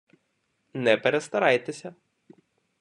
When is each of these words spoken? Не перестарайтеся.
Не 0.85 0.97
перестарайтеся. 1.03 1.95